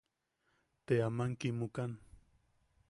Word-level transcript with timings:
Te 0.85 0.95
aman 1.07 1.31
te 1.35 1.39
kimukan. 1.39 1.91